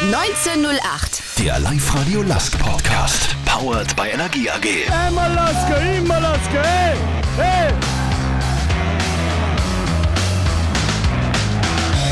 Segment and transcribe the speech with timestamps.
[0.00, 1.22] 1908.
[1.40, 3.34] Der Live-Radio Lask Podcast.
[3.44, 4.88] Powered by Energie AG.
[4.92, 6.96] Einmal Laske, immer Laske, hey,
[7.36, 7.72] hey.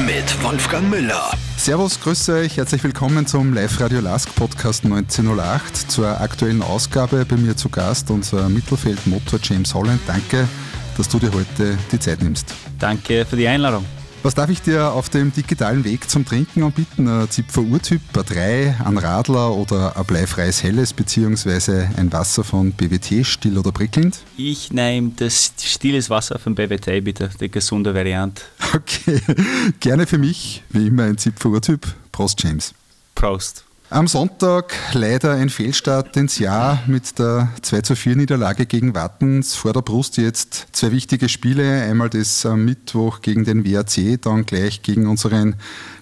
[0.05, 1.31] Mit Wolfgang Müller.
[1.57, 5.89] Servus, grüße euch, herzlich willkommen zum Live-Radio Lask Podcast 1908.
[5.89, 10.01] Zur aktuellen Ausgabe bei mir zu Gast unser Mittelfeldmotor James Holland.
[10.09, 10.49] Danke,
[10.97, 12.53] dass du dir heute die Zeit nimmst.
[12.81, 13.85] Danke für die Einladung.
[14.23, 17.09] Was darf ich dir auf dem digitalen Weg zum Trinken anbieten?
[17.09, 22.73] Ein Zipfer Urtyp, ein 3, ein Radler oder ein bleifreies Helles beziehungsweise ein Wasser von
[22.73, 24.19] BWT, still oder prickelnd?
[24.37, 28.43] Ich nehme das stilles Wasser von BWT, bitte, die gesunde Variante.
[28.75, 29.21] Okay,
[29.81, 31.87] gerne für mich, wie immer ein Zipfer Urtyp.
[32.11, 32.75] Prost, James.
[33.15, 33.65] Prost.
[33.89, 39.55] Am Sonntag leider ein Fehlstart ins Jahr mit der 2 zu 4 Niederlage gegen Wattens.
[39.55, 41.83] Vor der Brust jetzt zwei wichtige Spiele.
[41.83, 45.55] Einmal das am Mittwoch gegen den WAC, dann gleich gegen unseren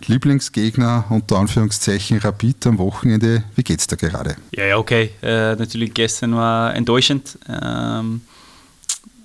[0.06, 3.45] Lieblingsgegner, unter Anführungszeichen Rapid am Wochenende.
[3.55, 4.37] Wie geht's da gerade?
[4.53, 5.11] Ja, ja okay.
[5.22, 7.39] Äh, natürlich gestern war enttäuschend.
[7.50, 8.22] Ähm,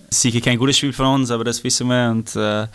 [0.10, 2.10] sicher kein gutes Spiel von uns, aber das wissen wir.
[2.12, 2.68] Und äh,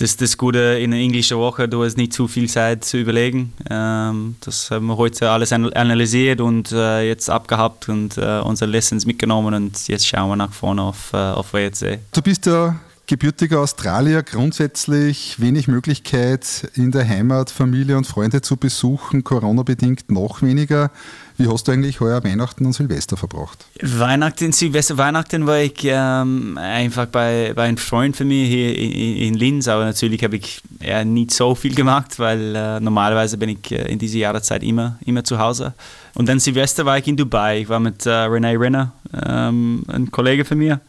[0.00, 3.52] das, das Gute in einer englischen Woche, du hast nicht zu viel Zeit zu überlegen.
[3.68, 9.06] Ähm, das haben wir heute alles analysiert und äh, jetzt abgehabt und äh, unsere Lessons
[9.06, 11.98] mitgenommen und jetzt schauen wir nach vorne auf, äh, auf WRC.
[12.12, 18.56] Du bist ja gebürtiger Australier, grundsätzlich wenig Möglichkeit in der Heimat Familie und Freunde zu
[18.56, 20.90] besuchen, Corona-bedingt noch weniger.
[21.40, 23.64] Wie hast du eigentlich heuer Weihnachten und Silvester verbracht?
[23.80, 29.16] Weihnachten, Silvester, Weihnachten war ich ähm, einfach bei, bei einem Freund von mir hier in,
[29.18, 33.50] in Linz, aber natürlich habe ich eher nicht so viel gemacht, weil äh, normalerweise bin
[33.50, 35.74] ich äh, in dieser Jahreszeit immer, immer zu Hause.
[36.14, 38.90] Und dann Silvester war ich in Dubai, ich war mit äh, Renee Renner,
[39.24, 40.80] ähm, ein Kollege von mir,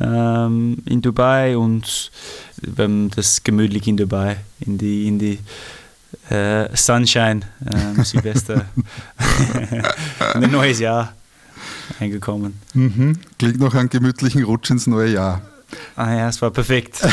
[0.00, 2.10] ähm, in Dubai und
[2.60, 5.38] wir haben das gemütlich in Dubai, in die, in die
[6.32, 8.64] äh, Sunshine, äh, Silvester,
[10.34, 11.12] ein neues Jahr
[12.00, 12.60] eingekommen.
[12.74, 13.18] Mhm.
[13.38, 15.42] Klingt noch einen gemütlichen Rutsch ins neue Jahr.
[15.96, 17.00] Ah ja, es war perfekt.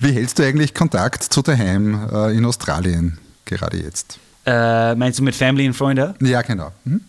[0.00, 4.18] Wie hältst du eigentlich Kontakt zu daheim äh, in Australien gerade jetzt?
[4.44, 6.14] Äh, meinst du mit Family und Freunden?
[6.24, 6.72] Ja, genau.
[6.84, 7.00] Hm?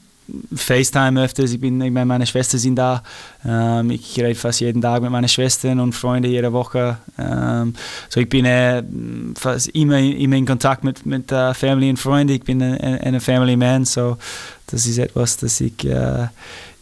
[0.55, 1.51] FaceTime öfters.
[1.51, 3.03] Ich bin, ich meine, meine Schwestern sind da.
[3.45, 6.97] Ähm, ich rede fast jeden Tag mit meinen Schwestern und Freunden jede Woche.
[7.17, 7.73] Ähm,
[8.09, 8.83] so ich bin äh,
[9.37, 12.33] fast immer, immer in Kontakt mit, mit äh, Family und Freunden.
[12.33, 14.17] Ich bin ein, ein Family Man, so
[14.67, 16.27] das ist etwas, das ich äh,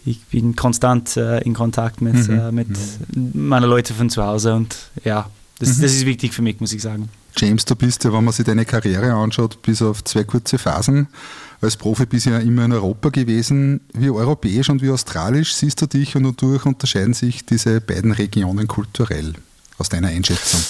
[0.07, 2.39] ich bin konstant äh, in Kontakt mit, mhm.
[2.39, 3.31] äh, mit mhm.
[3.47, 5.29] meinen Leuten von zu Hause und ja,
[5.59, 5.81] das, mhm.
[5.81, 7.09] das ist wichtig für mich, muss ich sagen.
[7.35, 11.07] James, du bist ja, wenn man sich deine Karriere anschaut, bis auf zwei kurze Phasen
[11.61, 13.81] als Profi bisher immer in Europa gewesen.
[13.93, 18.67] Wie europäisch und wie australisch siehst du dich und wodurch unterscheiden sich diese beiden Regionen
[18.67, 19.33] kulturell
[19.77, 20.61] aus deiner Einschätzung?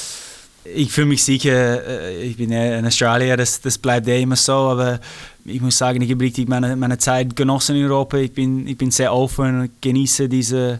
[0.64, 4.36] Ich fühle mich sicher, äh, ich bin ja in Australien, das, das bleibt ja immer
[4.36, 5.00] so, aber
[5.46, 8.18] ich muss sagen, ich habe richtig meine, meine Zeit genossen in Europa.
[8.18, 10.80] Ich bin, ich bin sehr offen und genieße diese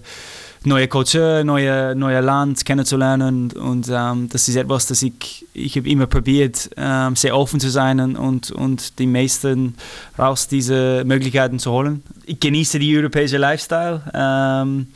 [0.64, 3.52] neue Kultur, neue, neue Land kennenzulernen.
[3.52, 7.70] Und ähm, das ist etwas, das ich, ich habe immer probiert, ähm, sehr offen zu
[7.70, 9.76] sein und, und, die meisten
[10.18, 12.04] raus diese Möglichkeiten zu holen.
[12.26, 14.88] Ich genieße die europäische Lifestyle, ähm,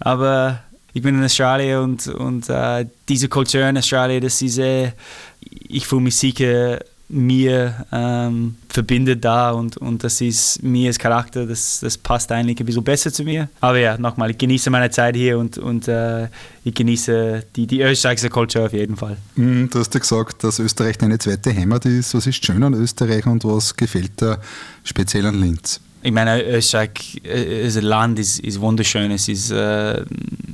[0.00, 0.60] aber
[0.92, 4.92] ich bin in Australien und, und äh, diese Kultur in Australien, das ist sehr,
[5.40, 11.44] ich fühle mich sicher mir ähm, verbindet da und, und das ist mir als Charakter,
[11.44, 13.48] das, das passt eigentlich ein bisschen besser zu mir.
[13.60, 16.28] Aber ja, nochmal, ich genieße meine Zeit hier und, und äh,
[16.64, 19.16] ich genieße die, die österreichische Kultur auf jeden Fall.
[19.34, 22.14] Mm, du hast ja gesagt, dass Österreich deine zweite Heimat ist.
[22.14, 24.38] Was ist schön an Österreich und was gefällt dir
[24.84, 25.80] speziell an Linz?
[26.02, 29.10] Ich meine, Österreich als äh, Land ist, ist wunderschön.
[29.10, 30.02] Es ist äh,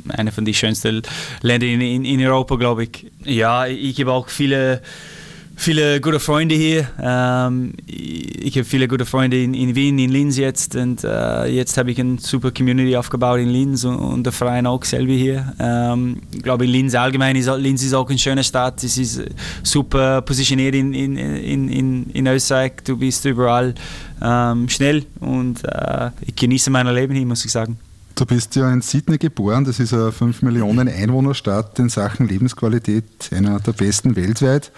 [0.09, 1.03] einer von den schönsten
[1.43, 3.07] Ländern in, in, in Europa, glaube ich.
[3.25, 4.81] Ja, ich habe auch viele
[5.57, 6.89] viele gute Freunde hier.
[7.01, 11.77] Ähm, ich habe viele gute Freunde in, in, Wien, in Linz jetzt und äh, jetzt
[11.77, 15.55] habe ich eine super Community aufgebaut in Linz und, und der Verein auch selber hier.
[15.59, 18.85] Ähm, ich glaube, Linz allgemein ist, Linz ist auch eine schöne Stadt.
[18.85, 19.23] Es ist
[19.63, 22.73] super positioniert in, in, in, in, in Österreich.
[22.85, 23.75] Du bist überall
[24.23, 27.79] ähm, schnell und äh, ich genieße mein Leben hier, muss ich sagen.
[28.15, 33.05] Du bist ja in Sydney geboren, das ist eine 5 Millionen Einwohnerstadt in Sachen Lebensqualität,
[33.31, 34.73] einer der besten weltweit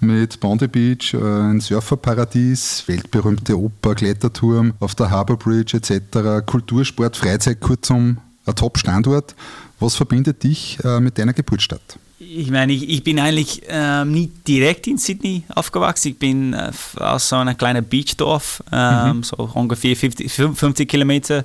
[0.00, 7.16] mit Bondi Beach, äh, ein Surferparadies, weltberühmte Oper, Kletterturm auf der Harbour Bridge etc., Kultursport,
[7.16, 9.34] Freizeit, kurzum ein Top-Standort.
[9.78, 11.98] Was verbindet dich äh, mit deiner Geburtsstadt?
[12.18, 16.08] Ich meine, ich, ich bin eigentlich ähm, nicht direkt in Sydney aufgewachsen.
[16.08, 19.22] Ich bin äh, aus so einem kleinen Beachdorf, ähm, mhm.
[19.22, 21.44] so ungefähr 50, 50 Kilometer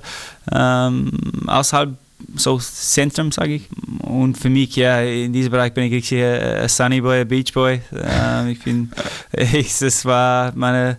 [0.52, 1.10] ähm,
[1.46, 1.96] außerhalb
[2.34, 3.68] so Zentrum, sage ich.
[4.00, 7.52] Und für mich, ja, in diesem Bereich bin ich richtig ein Sunny Boy, ein Beach
[7.52, 7.80] Boy.
[7.92, 8.90] Ähm, ich bin,
[9.32, 10.96] ich, das war mein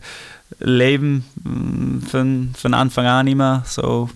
[0.60, 4.10] Leben mm, von, von Anfang an immer so.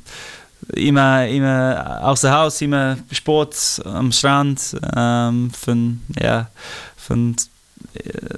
[0.73, 6.49] Immer, immer außer Haus, immer Sport am Strand, ähm, von, ja,
[6.95, 7.35] von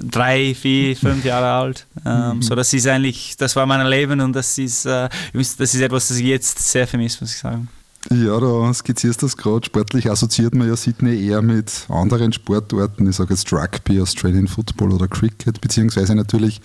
[0.00, 1.86] drei, vier, fünf Jahre alt.
[2.04, 2.42] Ähm, mhm.
[2.42, 6.08] So, das ist eigentlich, das war mein Leben und das ist, äh, das ist etwas,
[6.08, 7.68] das ich jetzt sehr vermisse, muss ich sagen.
[8.10, 9.64] Ja, da skizzierst du das gerade.
[9.64, 13.08] Sportlich assoziiert man ja Sydney eher mit anderen Sportorten.
[13.08, 16.60] Ich sage jetzt Rugby, Australian Football oder Cricket, beziehungsweise natürlich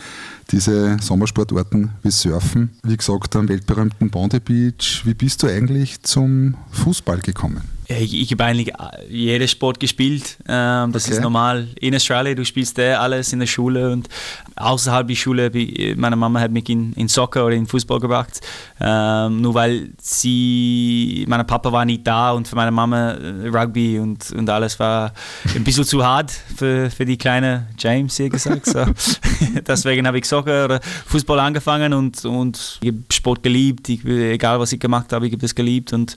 [0.52, 2.72] diese Sommersportorten wie Surfen.
[2.84, 5.04] Wie gesagt, am weltberühmten Bondi Beach.
[5.06, 7.79] Wie bist du eigentlich zum Fußball gekommen?
[7.98, 8.72] Ich, ich habe eigentlich
[9.10, 10.38] jeden Sport gespielt.
[10.48, 11.16] Ähm, das okay.
[11.16, 12.36] ist normal in Australien.
[12.36, 14.08] Du spielst eh alles in der Schule und
[14.56, 15.52] außerhalb der Schule.
[15.96, 18.42] Meine Mama hat mich in, in Soccer oder in Fußball gebracht.
[18.80, 23.98] Ähm, nur weil sie, mein Papa war nicht da und für meine Mama äh, Rugby
[23.98, 25.12] und, und alles war
[25.56, 28.68] ein bisschen zu hart für, für die kleine James, hier gesagt.
[28.68, 28.80] So.
[29.68, 33.90] Deswegen habe ich oder Fußball angefangen und, und ich habe Sport geliebt.
[33.90, 36.16] Ich, egal was ich gemacht habe, ich habe das geliebt und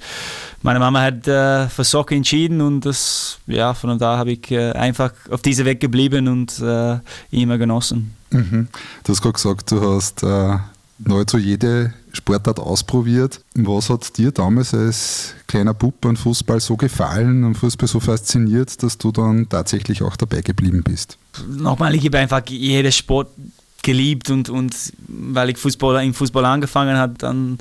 [0.62, 4.72] meine Mama hat äh, für Soccer entschieden und das, ja, von da habe ich äh,
[4.72, 6.98] einfach auf diesem Weg geblieben und äh,
[7.30, 8.14] immer genossen.
[8.30, 8.68] Mhm.
[9.04, 10.58] Du hast gerade gesagt, du hast äh,
[10.98, 13.40] nahezu jede Sportart ausprobiert.
[13.54, 18.82] Was hat dir damals als kleiner Bub an Fußball so gefallen und Fußball so fasziniert,
[18.82, 21.18] dass du dann tatsächlich auch dabei geblieben bist?
[21.48, 23.28] Nochmal, ich habe einfach jeden Sport
[23.82, 24.74] geliebt und, und
[25.08, 27.58] weil ich Fußball, im Fußball angefangen habe, dann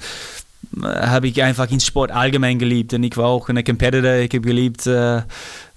[0.83, 2.93] habe ich einfach den Sport allgemein geliebt.
[2.93, 5.21] Und ich war auch eine Competitor, ich habe geliebt, äh,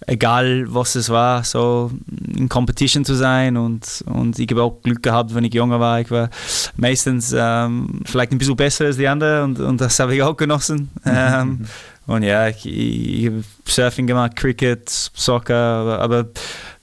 [0.06, 1.90] egal was es war, so
[2.34, 3.56] in Competition zu sein.
[3.56, 6.00] Und, und ich habe auch Glück gehabt, wenn ich jünger war.
[6.00, 6.30] Ich war
[6.76, 10.36] meistens ähm, vielleicht ein bisschen besser als die anderen und, und das habe ich auch
[10.36, 10.90] genossen.
[11.06, 11.66] ähm,
[12.06, 16.26] und ja, ich, ich habe Surfing gemacht, Cricket, Soccer, aber, aber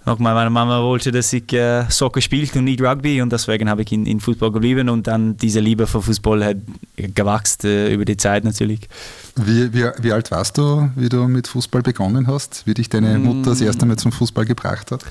[0.05, 3.83] nochmal, meine Mama wollte, dass ich äh, Soccer spielte und nicht Rugby und deswegen habe
[3.83, 6.57] ich in, in Fußball geblieben und dann diese Liebe für Fußball hat
[6.95, 8.87] gewachsen äh, über die Zeit natürlich.
[9.35, 12.63] Wie, wie, wie, alt warst du, wie du mit Fußball begonnen hast?
[12.65, 13.23] Wie dich deine mm.
[13.23, 15.03] Mutter das erste Mal zum Fußball gebracht hat?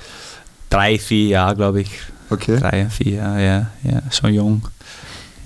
[0.69, 1.91] Drei, vier Jahre, glaube ich.
[2.29, 2.57] Okay.
[2.57, 4.67] Drei, vier Jahre, ja, ja, schon jung.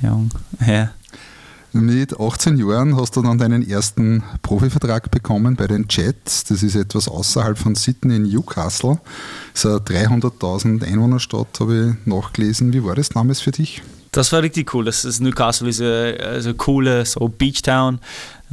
[0.02, 0.30] Jung,
[0.66, 0.92] ja.
[1.78, 6.46] Mit 18 Jahren hast du dann deinen ersten Profivertrag bekommen bei den Jets.
[6.46, 8.98] Das ist etwas außerhalb von Sydney in Newcastle.
[9.52, 12.72] Das ist eine 300.000 Einwohnerstadt, habe ich nachgelesen.
[12.72, 13.82] Wie war das damals für dich?
[14.14, 14.86] Das war richtig cool.
[14.86, 18.00] Das ist Newcastle ist eine, eine coole so Beach Town.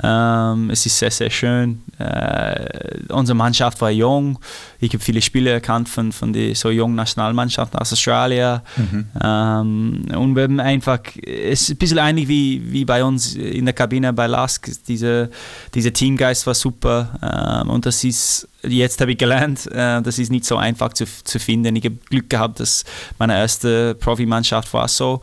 [0.03, 1.83] Ähm, es ist sehr, sehr schön.
[1.99, 4.39] Äh, unsere Mannschaft war jung.
[4.81, 8.61] Ich habe viele Spiele erkannt von, von der so jungen Nationalmannschaft aus Australien.
[8.77, 9.07] Mhm.
[9.23, 13.67] Ähm, und wir haben einfach, es ist ein bisschen ähnlich wie, wie bei uns in
[13.67, 14.71] der Kabine bei Lask.
[14.89, 15.31] Diese,
[15.75, 17.63] dieser Teamgeist war super.
[17.63, 21.05] Ähm, und das ist, jetzt habe ich gelernt, äh, das ist nicht so einfach zu,
[21.05, 21.77] zu finden.
[21.77, 22.85] Ich habe Glück gehabt, dass
[23.19, 25.21] meine erste Profimannschaft war so.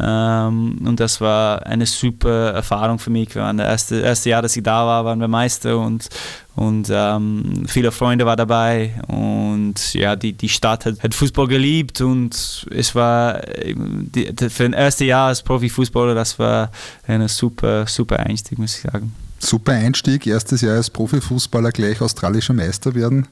[0.00, 3.30] Ähm, und das war eine super Erfahrung für mich.
[3.30, 6.08] Das erste, erste Jahr, dass ich da war, waren wir Meister und,
[6.54, 8.94] und ähm, viele Freunde waren dabei.
[9.08, 13.40] Und ja, die, die Stadt hat, hat Fußball geliebt und es war
[13.74, 16.70] die, für ein erstes Jahr als Profifußballer, das war
[17.06, 22.54] ein super, super Einstieg, muss ich sagen super Einstieg, erstes Jahr als Profifußballer gleich australischer
[22.54, 23.26] Meister werden.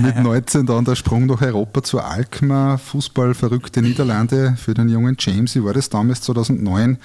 [0.00, 5.54] Mit 19 dann der Sprung nach Europa zur Alkmaar, Fußballverrückte Niederlande für den jungen James.
[5.54, 6.98] Wie war das damals 2009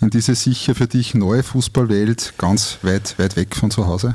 [0.00, 4.14] in diese sicher für dich neue Fußballwelt, ganz weit, weit weg von zu Hause?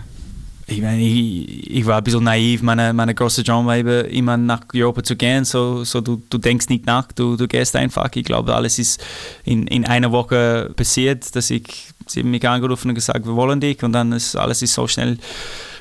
[0.67, 2.63] Ich meine, ich, ich, war ein bisschen naiv.
[2.63, 5.45] Meine, meine große Traum war immer nach Europa zu gehen.
[5.45, 8.09] So, so du, du denkst nicht nach, du, du gehst einfach.
[8.15, 9.03] Ich glaube, alles ist
[9.43, 13.59] in, in einer Woche passiert, dass ich, sie haben mich angerufen und gesagt, wir wollen
[13.59, 13.83] dich.
[13.83, 15.19] Und dann ist alles ist so schnell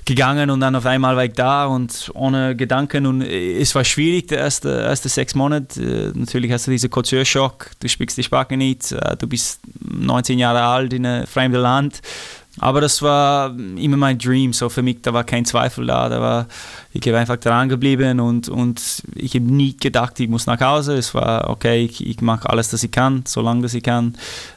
[0.04, 4.28] gegangen und dann auf einmal war ich da und ohne Gedanken und es war schwierig,
[4.28, 6.12] die ersten erste sechs Monate.
[6.14, 10.92] Natürlich hast du diesen Kulturschock, du sprichst die Sprache nicht, du bist 19 Jahre alt
[10.92, 12.02] in einem fremden Land
[12.60, 16.20] aber das war immer mein Dream, so für mich, da war kein Zweifel da, da
[16.20, 16.46] war,
[16.92, 20.94] ich bin einfach dran geblieben und, und ich habe nie gedacht, ich muss nach Hause,
[20.94, 24.14] es war okay, ich, ich mache alles, was ich kann, solange ich kann,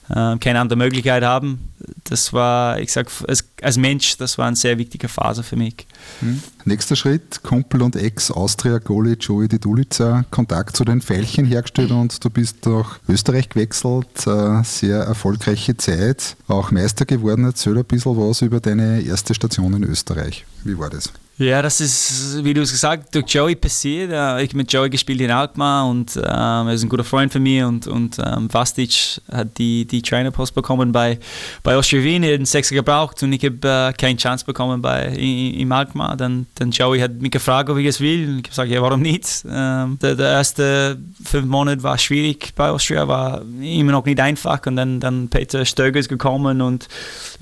[0.10, 1.70] äh, keine andere Möglichkeit haben.
[2.04, 5.88] Das war, ich sage, als, als, Mensch, das war eine sehr wichtige Phase für mich.
[6.22, 6.42] Mhm.
[6.66, 12.30] Nächster Schritt, Kumpel und Ex-Austria-Goalie Joey Di Dulica, Kontakt zu den Veilchen hergestellt und du
[12.30, 17.46] bist nach Österreich gewechselt, äh, sehr erfolgreiche Zeit, auch Meister geworden.
[17.46, 20.46] Erzähl ein bisschen was über deine erste Station in Österreich.
[20.64, 21.12] Wie war das?
[21.40, 24.10] Ja, das ist, wie du es gesagt hast, durch Joey passiert.
[24.10, 27.44] Ich habe mit Joey gespielt in Alkmaar und ähm, er ist ein guter Freund von
[27.44, 31.20] mir und, und ähm, Vastic hat die, die Trainerpost bekommen bei,
[31.62, 34.82] bei Austria Wien, er hat einen Sechser gebraucht und ich habe äh, keine Chance bekommen
[34.82, 36.18] bei, in Alkmaar.
[36.18, 38.82] Dann, dann Joey hat mich gefragt, ob ich es will und ich habe gesagt, ja,
[38.82, 39.46] warum nicht?
[39.48, 44.66] Ähm, der, der, erste fünf Monate war schwierig bei Austria, war immer noch nicht einfach
[44.66, 46.88] und dann, dann Peter Stöger ist gekommen und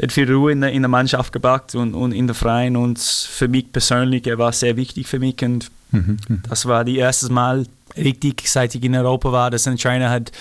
[0.01, 2.99] hat viel Ruhe in der, in der Mannschaft gebracht und, und in der Freien und
[2.99, 6.17] für mich persönlich persönlich, er war sehr wichtig für mich und mhm.
[6.49, 7.65] das war das erste Mal
[7.97, 10.31] richtig, seit ich in Europa war, dass ein Trainer hat,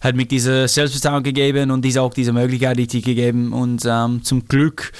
[0.00, 3.52] hat mir diese Selbstvertrauen gegeben und diese auch diese Möglichkeit richtig gegeben.
[3.52, 4.92] Und ähm, zum Glück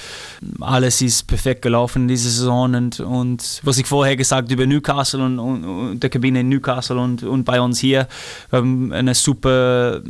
[0.59, 2.75] alles ist perfekt gelaufen in dieser Saison.
[2.75, 6.97] Und, und was ich vorher gesagt über Newcastle und, und, und der Kabine in Newcastle
[6.97, 8.07] und, und bei uns hier,
[8.49, 10.01] wir haben einen super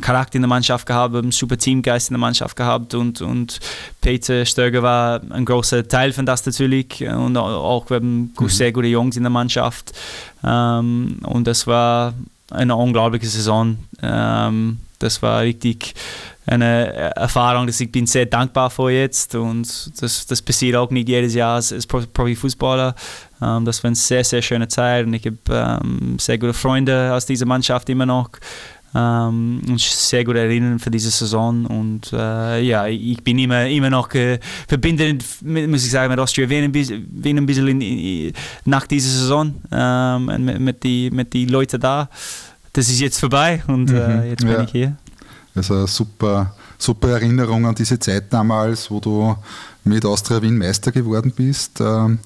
[0.00, 3.20] Charakter in der Mannschaft gehabt, wir haben einen super Teamgeist in der Mannschaft gehabt und,
[3.20, 3.60] und
[4.00, 7.02] Peter Stöger war ein großer Teil von das natürlich.
[7.02, 8.48] Und auch wir haben mhm.
[8.48, 9.92] sehr gute Jungs in der Mannschaft
[10.44, 12.14] ähm, und das war
[12.50, 13.78] eine unglaubliche Saison.
[14.02, 15.94] Ähm, das war richtig
[16.46, 19.62] eine Erfahrung, dass ich bin sehr dankbar für jetzt und
[20.00, 22.94] das, das passiert auch nicht jedes Jahr als, als Profifußballer.
[23.40, 27.12] Ähm, das war eine sehr, sehr schöne Zeit und ich habe ähm, sehr gute Freunde
[27.14, 28.30] aus dieser Mannschaft immer noch
[28.94, 31.66] ähm, und sehr gut erinnern für diese Saison.
[31.66, 36.48] Und äh, ja, ich bin immer, immer noch äh, verbindend, muss ich sagen, mit Austria
[36.48, 38.32] Wien ein bisschen, ein bisschen in, in,
[38.64, 42.08] nach dieser Saison ähm, mit, mit den mit die Leuten da.
[42.72, 44.62] Das ist jetzt vorbei und äh, mhm, äh, jetzt bin ja.
[44.62, 44.96] ich hier.
[45.54, 49.36] Also super, super Erinnerung an diese Zeit damals, wo du
[49.84, 51.80] mit Austria Wien Meister geworden bist.
[51.80, 52.18] Mhm.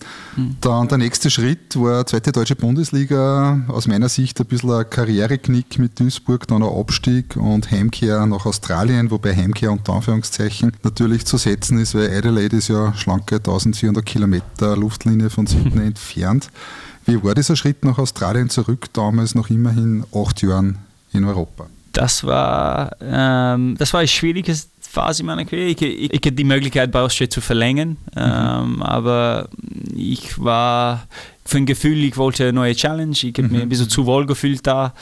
[0.61, 3.61] Dann der nächste Schritt war zweite deutsche Bundesliga.
[3.69, 8.47] Aus meiner Sicht ein bisschen ein Karriereknick mit Duisburg, dann ein Abstieg und Heimkehr nach
[8.47, 14.05] Australien, wobei Heimkehr unter Anführungszeichen natürlich zu setzen ist, weil Adelaide ist ja schlanke 1400
[14.05, 16.51] Kilometer Luftlinie von Sydney entfernt.
[17.07, 20.79] Wie war dieser Schritt nach Australien zurück, damals noch immerhin acht Jahren
[21.13, 21.67] in Europa?
[21.93, 24.55] Das war, ähm, das war eine schwierige
[24.97, 25.69] Phase in meiner Karriere.
[25.69, 28.17] Ich, ich, ich hatte die Möglichkeit, bei Austria zu verlängern, mhm.
[28.17, 29.49] ähm, aber
[29.95, 31.07] ich war
[31.45, 33.13] für ein Gefühl, ich wollte eine neue Challenge.
[33.13, 33.53] Ich habe mhm.
[33.53, 34.95] mich ein bisschen zu wohl gefühlt da.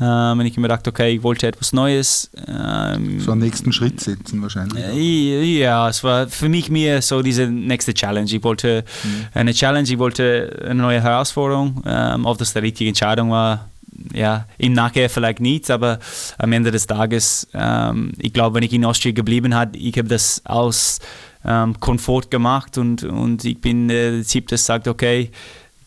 [0.00, 2.30] Ähm, und ich habe mir gedacht, okay, ich wollte etwas Neues.
[2.46, 4.84] Ähm, so einen nächsten Schritt setzen wahrscheinlich.
[4.84, 8.30] Äh, ja, es war für mich mehr so diese nächste Challenge.
[8.30, 9.26] Ich wollte mhm.
[9.34, 11.82] eine Challenge, ich wollte eine neue Herausforderung.
[11.86, 13.68] Ähm, ob das die richtige Entscheidung war,
[14.12, 15.98] ja, im Nachhinein vielleicht nicht, aber
[16.38, 20.08] am Ende des Tages, ähm, ich glaube, wenn ich in Austria geblieben habe, ich habe
[20.08, 21.00] das aus
[21.44, 25.30] ähm, Komfort gemacht und, und ich bin der äh, Typ, das sagt, okay,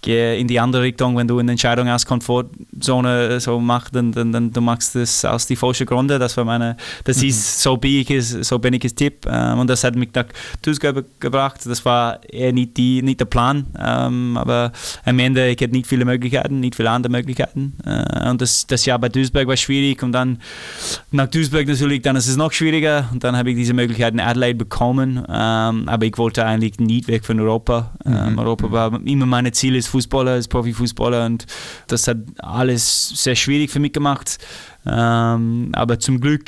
[0.02, 4.32] geh in die andere Richtung, wenn du eine Entscheidung aus Komfortzone so machst, dann, dann,
[4.32, 6.18] dann du machst das aus die falschen Gründe.
[6.20, 7.30] Das war meine, das mhm.
[7.30, 10.26] ist so bin ich so bin ich es Tipp ähm, und das hat mich nach
[10.62, 11.62] Tuesday gebracht.
[11.66, 14.72] Das war eher nicht die, nicht der Plan, ähm, aber
[15.06, 18.86] am Ende ich hatte nicht viele Möglichkeiten, nicht viele andere Möglichkeiten äh, und das, das
[18.86, 20.40] Jahr bei Duisburg war schwierig und dann
[21.12, 24.20] nach Duisburg natürlich, dann ist es noch schwieriger und dann habe ich diese Möglichkeit in
[24.20, 27.92] Adelaide bekommen, ähm, aber ich wollte eigentlich nicht weg von Europa.
[28.04, 28.40] Mhm.
[28.40, 31.46] Europa war immer meine Ziel ist Fußballer, als Profifußballer und
[31.88, 34.38] das hat alles sehr schwierig für mich gemacht.
[34.86, 36.46] Ähm, aber zum Glück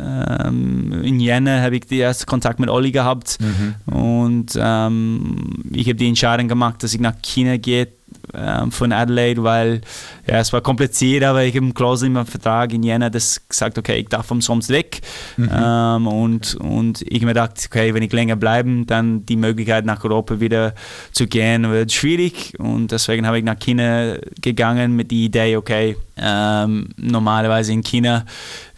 [0.00, 3.74] ähm, in Jänner habe ich den ersten Kontakt mit Olli gehabt mhm.
[3.92, 7.88] und ähm, ich habe die Entscheidung gemacht, dass ich nach China gehe
[8.34, 9.80] ähm, von Adelaide, weil
[10.26, 13.46] ja, es war kompliziert, aber ich habe einen Klausel in meinem Vertrag in Jänner das
[13.48, 15.00] gesagt, okay, ich darf umsonst weg.
[15.36, 15.50] Mhm.
[15.52, 20.04] Ähm, und, und ich mir gedacht, okay, wenn ich länger bleibe, dann die Möglichkeit nach
[20.04, 20.74] Europa wieder
[21.12, 22.54] zu gehen, wird schwierig.
[22.58, 28.24] Und deswegen habe ich nach China gegangen mit der Idee, okay, ähm, normalerweise in China,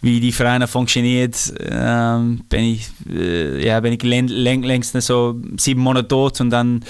[0.01, 6.07] wie die Vereine funktioniert, ähm, bin ich, äh, ja, bin ich längst so sieben Monate
[6.07, 6.83] dort und dann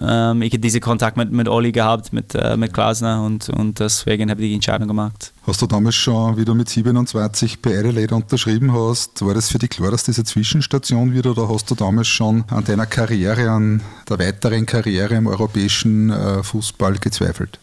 [0.00, 4.30] ähm, ich diesen Kontakt mit, mit Olli gehabt, mit, äh, mit Klasner und, und deswegen
[4.30, 5.34] habe ich die Entscheidung gemacht.
[5.46, 9.58] Hast du damals schon, wie du mit 27 bei Adelaide unterschrieben hast, war das für
[9.58, 13.82] dich klar, dass diese Zwischenstation wird oder hast du damals schon an deiner Karriere, an
[14.08, 17.58] der weiteren Karriere im europäischen äh, Fußball gezweifelt?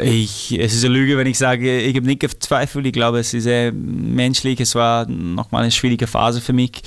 [0.00, 2.86] Ich, es ist eine Lüge, wenn ich sage, ich habe nicht gezweifelt.
[2.86, 4.60] Ich glaube, es ist sehr menschlich.
[4.60, 6.82] Es war nochmal eine schwierige Phase für mich.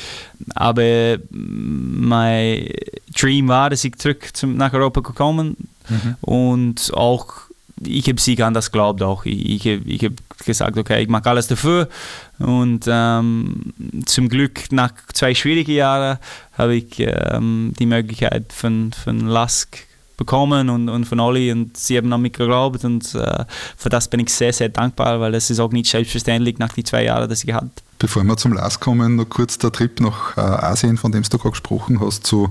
[0.55, 2.67] Aber mein
[3.17, 5.55] Dream war, dass ich zurück zum, nach Europa gekommen
[5.89, 6.15] mhm.
[6.21, 7.43] und auch
[7.87, 9.25] ich habe sie an das geglaubt auch.
[9.25, 11.89] Ich, ich, ich habe gesagt, okay, ich mache alles dafür.
[12.39, 13.73] Und ähm,
[14.05, 16.17] zum Glück nach zwei schwierigen Jahren
[16.57, 19.77] habe ich ähm, die Möglichkeit von, von Lask
[20.17, 23.45] bekommen und, und von Olli und sie haben an mich geglaubt und äh,
[23.77, 26.85] für das bin ich sehr, sehr dankbar, weil das ist auch nicht selbstverständlich nach den
[26.85, 27.69] zwei Jahren, dass ich hatte.
[27.99, 31.37] Bevor wir zum Last kommen, noch kurz der Trip nach äh, Asien, von dem du
[31.37, 32.49] gerade gesprochen hast, zu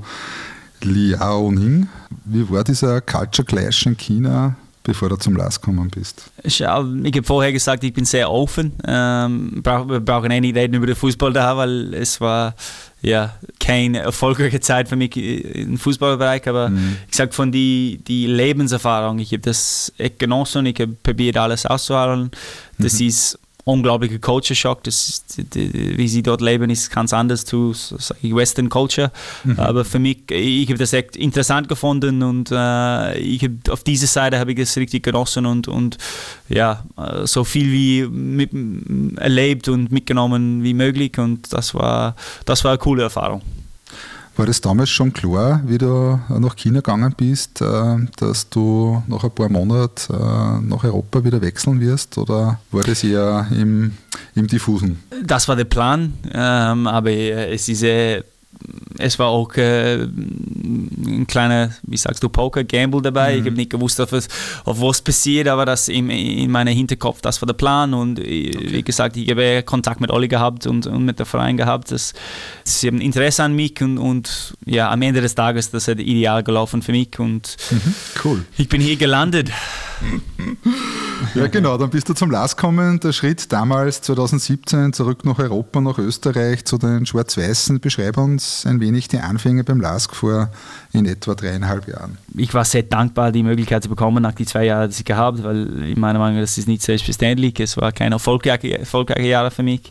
[0.85, 1.88] Liao Ning.
[2.25, 6.31] Wie war dieser Culture Clash in China, bevor du zum LAS gekommen bist?
[6.42, 8.73] Ich, habe vorher gesagt, ich bin sehr offen.
[8.87, 12.54] Ähm, wir brauchen eh nicht reden über den Fußball da, weil es war
[13.00, 16.97] ja keine erfolgreiche Zeit für mich im Fußballbereich, aber mhm.
[17.09, 22.33] ich sage von die, die Lebenserfahrung, ich habe das genossen, ich habe probiert alles auszuhalten.
[22.78, 23.07] Das mhm.
[23.07, 24.85] ist unglaublicher Culture Shock.
[24.85, 27.75] Das, die, wie sie dort leben, ist ganz anders zu
[28.23, 29.11] Western Culture.
[29.45, 29.59] Mhm.
[29.59, 34.07] Aber für mich, ich habe das echt interessant gefunden und äh, ich hab, auf dieser
[34.07, 35.99] Seite habe ich das richtig genossen und, und
[36.49, 36.85] ja,
[37.25, 38.50] so viel wie mit,
[39.19, 41.19] erlebt und mitgenommen wie möglich.
[41.19, 43.42] Und das war, das war eine coole Erfahrung.
[44.36, 49.24] War das damals schon klar, wie du nach China gegangen bist, äh, dass du nach
[49.24, 53.92] ein paar Monaten äh, nach Europa wieder wechseln wirst oder war das eher im,
[54.34, 55.02] im Diffusen?
[55.22, 57.82] Das war der Plan, ähm, aber es ist
[58.99, 63.35] es war auch äh, ein kleiner, wie sagst du, Poker-Gamble dabei.
[63.35, 63.38] Mhm.
[63.38, 67.40] Ich habe nicht gewusst, auf, auf, was passiert, aber das in, in meinem Hinterkopf, das
[67.40, 67.95] war der Plan.
[67.95, 68.73] Und äh, okay.
[68.73, 71.90] wie gesagt, ich habe Kontakt mit Olli gehabt und, und mit der Verein gehabt.
[71.90, 72.12] Das,
[72.64, 76.42] sie haben Interesse an mich und, und ja, am Ende des Tages, das ist ideal
[76.42, 77.19] gelaufen für mich.
[77.19, 77.95] Und mhm.
[78.25, 78.45] cool.
[78.57, 79.50] ich bin hier gelandet.
[81.35, 83.00] Ja, genau, dann bist du zum LAS gekommen.
[83.00, 87.81] Der Schritt damals 2017 zurück nach Europa, nach Österreich zu den Schwarz-Weißen.
[87.81, 88.19] Beschreib
[88.66, 90.50] ein wenig die Anfänge beim LASK vor
[90.92, 92.18] in etwa dreieinhalb Jahren.
[92.37, 95.42] Ich war sehr dankbar, die Möglichkeit zu bekommen nach den zwei Jahren, die ich gehabt
[95.42, 97.59] weil in meiner Meinung das ist nicht selbstverständlich.
[97.61, 99.90] Es war kein erfolgreiche, erfolgreiche Jahre für mich.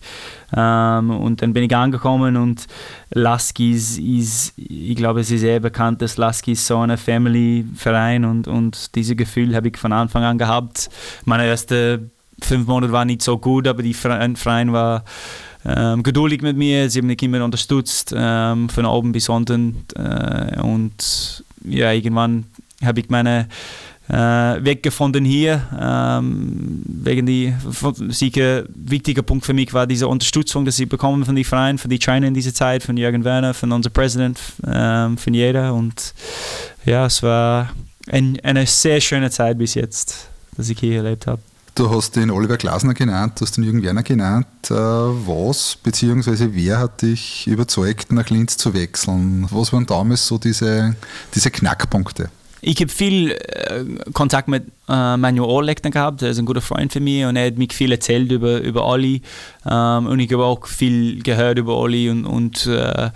[0.55, 2.67] Ähm, und dann bin ich angekommen und
[3.11, 8.25] Lasky ist, ist, ich glaube, es ist sehr bekannt, dass Lasky ist so ein Family-Verein
[8.25, 10.89] und, und dieses Gefühl habe ich von Anfang an gehabt.
[11.25, 15.03] Meine ersten fünf Monate waren nicht so gut, aber die Verein war
[15.65, 19.85] ähm, geduldig mit mir, sie haben mich immer unterstützt, ähm, von oben bis unten.
[19.95, 22.45] Äh, und ja, irgendwann
[22.83, 23.47] habe ich meine
[24.09, 24.13] äh,
[24.63, 25.61] Weg gefunden hier.
[25.79, 27.53] Ähm, wegen die
[28.09, 31.89] sicher wichtiger Punkt für mich war diese Unterstützung, die sie bekommen von den Vereinen, von
[31.89, 35.73] die China in dieser Zeit, von Jürgen Werner, von unserem Präsident, ähm, von jeder.
[35.73, 36.13] Und
[36.85, 37.71] ja, es war
[38.07, 40.27] ein, eine sehr schöne Zeit bis jetzt,
[40.57, 41.41] dass ich hier erlebt habe.
[41.73, 44.45] Du hast den Oliver Glasner genannt, du hast den Jürgen Werner genannt.
[44.69, 46.49] Äh, was bzw.
[46.51, 49.47] wer hat dich überzeugt, nach Linz zu wechseln?
[49.51, 50.95] Was waren damals so diese,
[51.33, 52.29] diese Knackpunkte?
[52.59, 56.91] Ich habe viel äh, Kontakt mit äh, Manuel Orleckner gehabt, er ist ein guter Freund
[56.91, 59.21] für mich und er hat mich viel erzählt über, über Olli
[59.65, 63.09] ähm, und ich habe auch viel gehört über Olli und, und äh,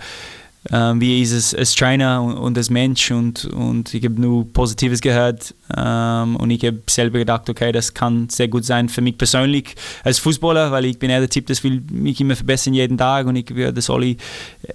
[0.72, 5.00] ähm, wie ist als Trainer und, und, als Mensch und, und ich habe nur Positives
[5.00, 9.18] gehört ähm, und ich habe selber gedacht, okay, das kann sehr gut sein für mich
[9.18, 9.74] persönlich
[10.04, 13.26] als Fußballer, weil ich bin eher der Typ, das will mich immer verbessern jeden Tag
[13.26, 14.16] und ich will, dass Oli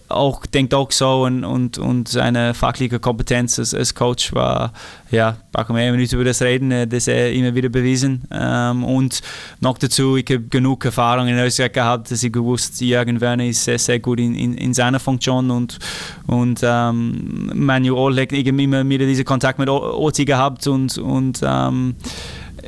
[0.09, 4.73] auch denkt auch so und, und, und seine fachliche Kompetenz als, als Coach war,
[5.11, 8.23] ja, brauchen wir nicht über das reden, äh, das er immer wieder bewiesen.
[8.31, 9.21] Ähm, und
[9.59, 13.63] noch dazu, ich habe genug Erfahrung in Österreich gehabt, dass ich gewusst, Jürgen Werner ist
[13.63, 15.79] sehr, sehr gut in, in, in seiner Funktion und
[16.27, 21.41] und ähm, Manu Oleg, ich habe immer wieder diesen Kontakt mit Oti gehabt und, und
[21.43, 21.95] ähm,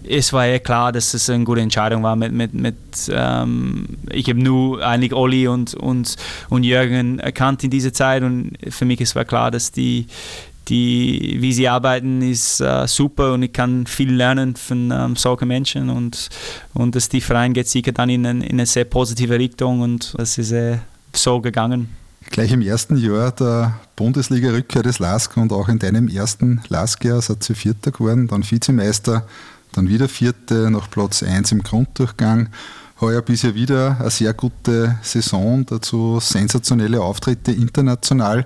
[0.08, 2.16] es war ja klar, dass es eine gute Entscheidung war.
[2.16, 2.76] Mit, mit, mit,
[3.10, 6.16] ähm, ich habe nur eigentlich Olli und, und,
[6.50, 10.08] und Jürgen erkannt in dieser Zeit und für mich ist war klar, dass die,
[10.68, 15.48] die, wie sie arbeiten, ist äh, super und ich kann viel lernen von ähm, solchen
[15.48, 16.30] Menschen und,
[16.74, 20.38] und dass die Verein geht sicher dann in, in eine sehr positive Richtung und das
[20.38, 20.78] ist äh,
[21.14, 22.03] so gegangen.
[22.30, 27.48] Gleich im ersten Jahr der Bundesliga-Rückkehr des LASK und auch in deinem ersten LASK-Jahr seid
[27.50, 29.28] ihr Vierter geworden, dann Vizemeister,
[29.72, 32.50] dann wieder Vierte nach Platz 1 im Grunddurchgang.
[33.02, 38.46] Heuer bisher wieder eine sehr gute Saison, dazu sensationelle Auftritte international.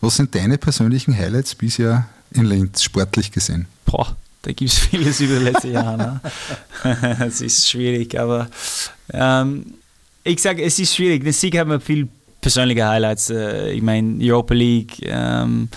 [0.00, 3.66] Was sind deine persönlichen Highlights bisher in Linz, sportlich gesehen?
[3.84, 6.20] Boah, da gibt es vieles über die letzten Jahre.
[6.82, 7.20] Ne?
[7.26, 8.48] es ist schwierig, aber
[9.12, 9.74] ähm,
[10.24, 11.24] ich sage, es ist schwierig.
[11.24, 12.08] Den Sieg haben wir viel
[12.44, 13.30] persönliche Highlights.
[13.30, 15.70] Äh, ich meine, Europa League, ähm,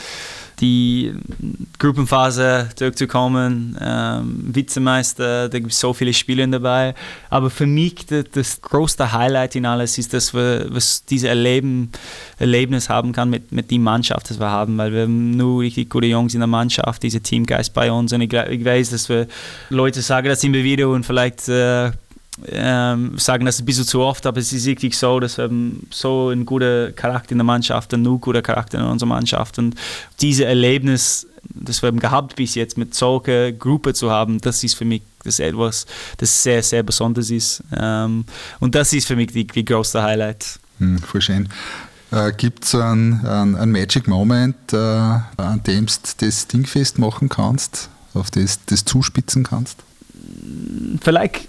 [0.60, 1.14] die
[1.80, 6.94] Gruppenphase zurückzukommen, ähm, Vizemeister, da gibt es so viele Spiele dabei.
[7.30, 11.92] Aber für mich das, das größte Highlight in alles ist, dass wir was diese Erleben,
[12.38, 16.08] Erlebnis haben kann mit, mit der Mannschaft, das wir haben, weil wir nur richtig gute
[16.08, 18.12] Jungs in der Mannschaft, dieser Teamgeist bei uns.
[18.12, 19.28] Und ich, ich weiß, dass wir
[19.70, 21.92] Leute sagen das immer wieder und vielleicht äh,
[22.46, 25.50] ähm, sagen das ein bisschen zu oft, aber es ist wirklich so, dass wir
[25.90, 29.76] so einen guten Charakter in der Mannschaft, einen nur guten Charakter in unserer Mannschaft und
[30.22, 34.86] diese Erlebnis, das wir gehabt bis jetzt mit solcher Gruppe zu haben, das ist für
[34.86, 35.86] mich das etwas,
[36.18, 37.64] das sehr, sehr besonders ist.
[37.76, 38.26] Ähm,
[38.60, 40.60] und das ist für mich die, die größte Highlight.
[40.80, 41.50] Hm, voll schön.
[42.12, 47.30] Äh, Gibt es einen, einen, einen, Magic Moment, äh, an dem du das Ding festmachen
[47.30, 49.78] kannst, auf das du zuspitzen kannst?
[51.02, 51.48] Vielleicht,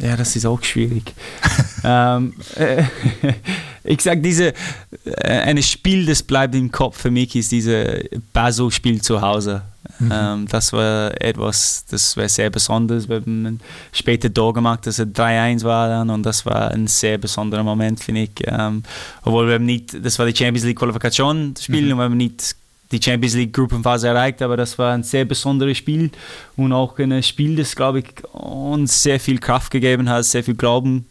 [0.00, 1.12] ja, das ist auch schwierig.
[1.84, 2.84] ähm, äh,
[3.84, 4.52] ich sage, diese
[5.04, 9.62] äh, ein Spiel, das bleibt im Kopf für mich, ist dieses Basel-Spiel zu Hause.
[9.98, 10.12] Mhm.
[10.12, 13.08] Ähm, das war etwas, das war sehr besonders.
[13.08, 13.58] Wir haben
[13.92, 17.98] später da gemacht, dass es 3-1 war dann und das war ein sehr besonderer Moment,
[18.00, 18.30] finde ich.
[18.44, 18.82] Ähm,
[19.22, 21.92] obwohl wir haben nicht, das war die Champions League Qualifikation Spiel mhm.
[21.92, 22.54] und wir haben nicht
[22.90, 26.10] die Champions League Gruppenphase erreicht, aber das war ein sehr besonderes Spiel
[26.56, 30.54] und auch ein Spiel, das, glaube ich, uns sehr viel Kraft gegeben hat, sehr viel
[30.54, 31.06] Glauben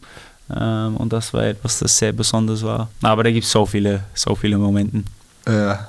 [0.54, 2.88] ähm, und das war etwas, das sehr besonders war.
[3.02, 5.02] Aber da gibt es so viele, so viele Momente.
[5.46, 5.88] Ja.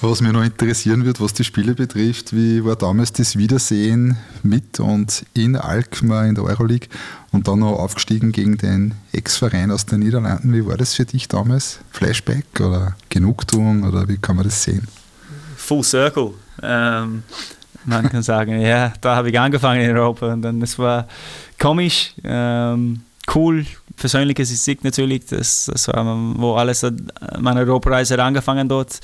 [0.00, 4.78] Was mich noch interessieren wird, was die Spiele betrifft, wie war damals das Wiedersehen mit
[4.78, 6.88] und in Alkmaar in der Euroleague
[7.32, 10.52] und dann noch aufgestiegen gegen den Ex-Verein aus den Niederlanden.
[10.52, 11.78] Wie war das für dich damals?
[11.90, 14.86] Flashback oder Genugtuung oder wie kann man das sehen?
[15.56, 16.34] Full Circle.
[16.62, 17.22] Ähm,
[17.84, 21.08] man kann sagen, ja, da habe ich angefangen in Europa und dann das war
[21.58, 22.14] komisch.
[22.22, 23.00] Ähm,
[23.34, 23.64] cool,
[23.96, 26.04] persönliches Sieg natürlich, das, das war,
[26.36, 26.84] wo alles,
[27.38, 29.00] meine Europareise angefangen dort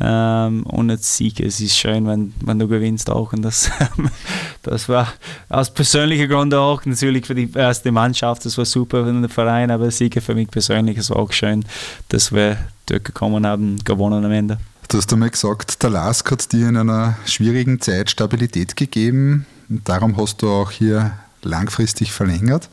[0.00, 3.70] ähm, und jetzt Sieg, es ist schön, wenn, wenn du gewinnst auch und das,
[4.62, 5.08] das war
[5.48, 9.70] aus persönlicher Grund auch, natürlich für die erste Mannschaft, das war super für den Verein,
[9.70, 11.64] aber Sieg für mich persönlich, es war auch schön,
[12.08, 14.58] dass wir durchgekommen haben, gewonnen am Ende.
[14.88, 19.88] Du hast einmal gesagt, der LASK hat dir in einer schwierigen Zeit Stabilität gegeben und
[19.88, 22.68] darum hast du auch hier langfristig verlängert.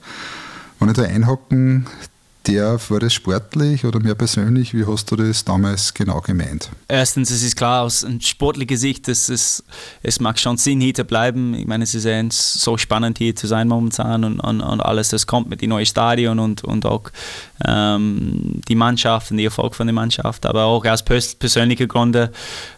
[0.81, 1.85] Wenn ich da einhaken
[2.45, 4.73] darf, war das sportlich oder mehr persönlich?
[4.73, 6.71] Wie hast du das damals genau gemeint?
[6.87, 9.63] Erstens, es ist klar, aus sportlicher Sicht, dass es,
[10.01, 11.53] es mag schon Sinn, hier zu bleiben.
[11.53, 15.09] Ich meine, es ist ja so spannend, hier zu sein momentan und, und, und alles,
[15.09, 17.11] das kommt mit dem neuen Stadion und, und auch
[17.63, 20.47] ähm, die Mannschaft und der Erfolg von der Mannschaft.
[20.47, 22.31] Aber auch aus persönlicher Gründe,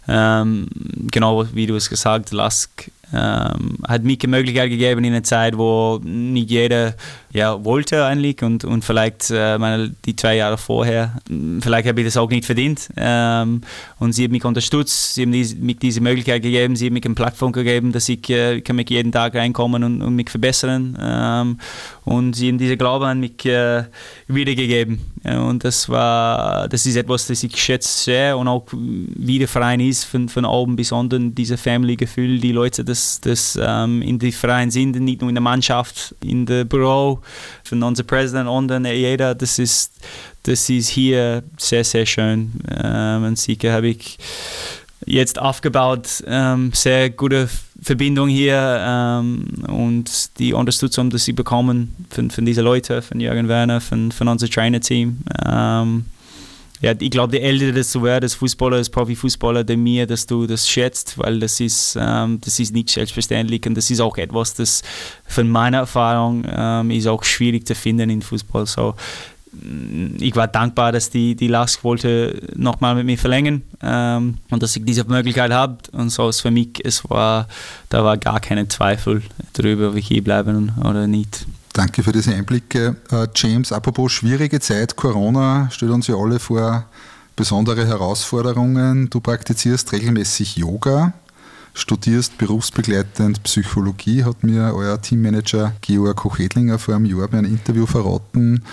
[0.09, 0.67] ähm,
[1.09, 2.69] genau wie du es gesagt hast,
[3.13, 6.95] ähm, hat mir die Möglichkeit gegeben in einer Zeit, wo nicht jeder
[7.33, 11.17] ja, wollte eigentlich und, und vielleicht äh, meine, die zwei Jahre vorher,
[11.61, 12.89] vielleicht habe ich das auch nicht verdient.
[12.95, 13.61] Ähm,
[13.97, 17.15] und sie hat mich unterstützt, sie die, mich diese Möglichkeit gegeben, sie hat mich eine
[17.15, 20.95] Plattform gegeben, dass ich äh, kann mich jeden Tag reinkommen und, und mich verbessern.
[21.01, 21.57] Ähm,
[22.05, 23.85] und sie haben diese Glaube an mich äh,
[24.27, 24.99] wiedergegeben.
[25.23, 29.79] Und das war, das ist etwas, das ich schätze sehr und auch wie der Verein
[29.79, 34.31] ist, von, von oben bis unten, dieses Family-Gefühl, die Leute, das, das ähm, in die
[34.31, 37.21] Verein sind, nicht nur in der Mannschaft, in der Büro,
[37.63, 39.91] von unserem Präsident und jeder, das ist,
[40.43, 42.51] das ist hier sehr, sehr schön.
[42.69, 44.17] Ähm, und sicher habe ich
[45.05, 47.49] jetzt aufgebaut, ähm, sehr gute
[47.81, 53.47] Verbindung hier ähm, und die Unterstützung, die sie bekommen von, von diesen Leuten, von Jürgen
[53.47, 55.17] Werner, von, von unserem Trainer-Team.
[55.45, 56.05] Ähm,
[56.83, 60.45] ja, ich glaube, die älter du wirst als Fußballer, als Profifußballer, der mehr, dass du
[60.45, 64.53] das schätzt, weil das ist, ähm, das ist nicht selbstverständlich und das ist auch etwas,
[64.55, 64.81] das
[65.25, 68.65] von meiner Erfahrung ähm, ist auch schwierig zu finden in Fußball.
[68.65, 68.95] So,
[70.19, 74.75] ich war dankbar, dass die, die LASK wollte nochmal mit mir verlängern ähm, und dass
[74.75, 75.77] ich diese Möglichkeit habe.
[75.93, 77.47] Und so ist für mich, es war,
[77.87, 79.21] da war gar kein Zweifel
[79.53, 81.45] darüber, ob ich hier bleiben oder nicht.
[81.73, 82.95] Danke für diese Einblicke.
[83.11, 86.85] Äh, James, apropos schwierige Zeit, Corona stellt uns ja alle vor
[87.35, 89.09] besondere Herausforderungen.
[89.09, 91.13] Du praktizierst regelmäßig Yoga,
[91.73, 97.87] studierst berufsbegleitend Psychologie, hat mir euer Teammanager Georg Hochedlinger vor einem Jahr bei einem Interview
[97.87, 98.63] verraten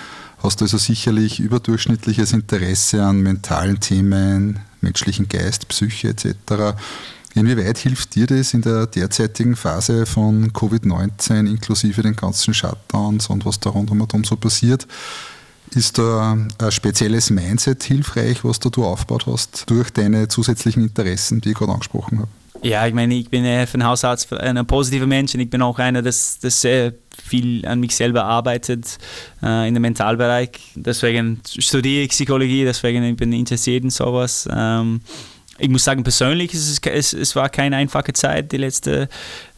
[0.42, 6.76] hast also sicherlich überdurchschnittliches Interesse an mentalen Themen, menschlichen Geist, Psyche etc.
[7.34, 13.46] Inwieweit hilft dir das in der derzeitigen Phase von Covid-19 inklusive den ganzen Shutdowns und
[13.46, 14.86] was da rundherum so passiert?
[15.72, 21.50] Ist da ein spezielles Mindset hilfreich, was du aufgebaut hast, durch deine zusätzlichen Interessen, die
[21.50, 22.28] ich gerade angesprochen habe?
[22.62, 25.78] Ja, ich meine, ich bin von Haus aus ein positiver Mensch und ich bin auch
[25.78, 26.92] einer, das, das sehr
[27.24, 28.98] viel an mich selber arbeitet
[29.42, 30.50] äh, in dem Mentalbereich.
[30.74, 34.48] Deswegen studiere ich Psychologie, deswegen bin ich interessiert in sowas.
[34.52, 35.00] Ähm,
[35.60, 39.08] ich muss sagen, persönlich es, es, es war keine einfache Zeit, die letzten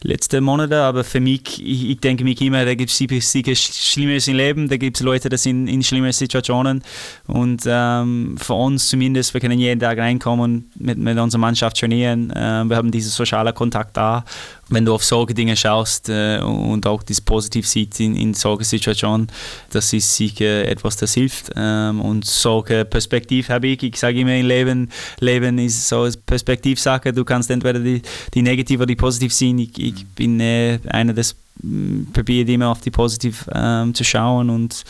[0.03, 4.27] letzte Monate, aber für mich, ich, ich denke mich immer, da gibt es sicher Schlimmeres
[4.27, 6.83] im Leben, da gibt es Leute, die sind in schlimmen Situationen
[7.27, 12.31] und ähm, für uns zumindest, wir können jeden Tag reinkommen, mit, mit unserer Mannschaft trainieren,
[12.31, 14.25] äh, wir haben diesen sozialen Kontakt da
[14.73, 18.63] wenn du auf solche Dinge schaust äh, und auch das positiv siehst in, in solchen
[18.63, 19.27] Situationen,
[19.71, 21.51] das ist sicher etwas, das hilft.
[21.55, 23.83] Ähm, und solche Perspektive habe ich.
[23.83, 24.89] Ich sage immer im Leben,
[25.19, 27.13] Leben ist so eine Perspektivsache.
[27.13, 28.01] Du kannst entweder die,
[28.33, 29.59] die negativ oder die positiv sehen.
[29.59, 34.49] Ich, ich bin äh, einer, das mm, probiert immer auf die positiv ähm, zu schauen
[34.49, 34.83] und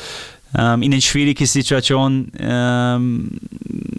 [0.56, 3.32] ähm, in einer schwierigen Situation, ähm,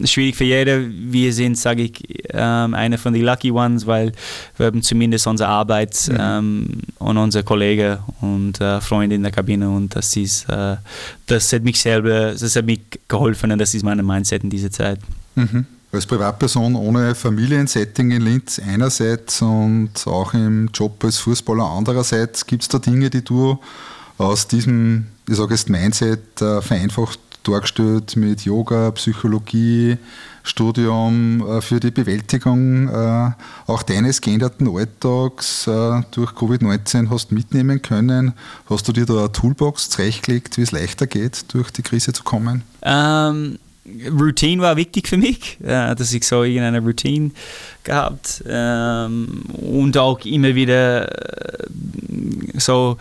[0.05, 1.12] schwierig für jeden.
[1.12, 1.93] Wir sind, sage ich,
[2.33, 4.12] ähm, einer von den Lucky Ones, weil
[4.57, 6.17] wir haben zumindest unsere Arbeit mhm.
[6.21, 10.77] ähm, und unsere Kollegen und äh, Freunde in der Kabine und das ist, äh,
[11.27, 14.71] das hat mich selber, das hat mich geholfen und das ist mein Mindset in dieser
[14.71, 15.01] Zeit.
[15.35, 15.67] Mhm.
[15.95, 22.63] Als Privatperson ohne Familiensetting in Linz einerseits und auch im Job als Fußballer andererseits, gibt
[22.63, 23.61] es da Dinge, die du
[24.19, 29.99] aus diesem, ich sage jetzt Mindset, äh, vereinfacht dargestellt mit Yoga, Psychologie,
[30.43, 33.31] Studium äh, für die Bewältigung äh,
[33.69, 38.33] auch deines geänderten Alltags durch Covid-19 hast mitnehmen können?
[38.69, 42.25] Hast du dir da eine Toolbox zurechtgelegt, wie es leichter geht, durch die Krise zu
[42.25, 42.63] kommen?
[42.83, 47.31] Ähm, Routine war wichtig für mich, äh, dass ich so irgendeine Routine
[47.83, 51.66] gehabt ähm, und auch immer wieder äh,
[52.55, 52.97] so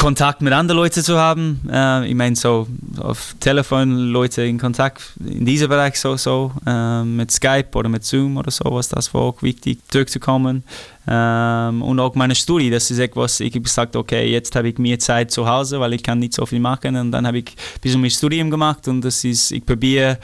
[0.00, 1.60] Kontakt mit anderen Leuten zu haben.
[1.70, 2.66] Äh, ich meine, so
[3.00, 8.02] auf Telefon Leute in Kontakt in diesem Bereich so, so äh, mit Skype oder mit
[8.02, 10.64] Zoom oder sowas, das war auch wichtig, zurückzukommen.
[11.06, 14.78] Ähm, und auch meine Studie, das ist etwas, ich habe gesagt, okay, jetzt habe ich
[14.78, 17.48] mehr Zeit zu Hause, weil ich kann nicht so viel machen und dann habe ich
[17.48, 20.18] ein bisschen mein Studium gemacht und das ist, ich probiere